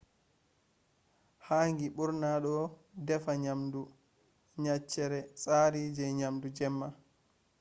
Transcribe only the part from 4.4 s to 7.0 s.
nyaceere tsari je nyamdu jemma